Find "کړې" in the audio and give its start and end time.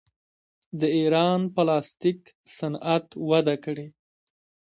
3.63-3.87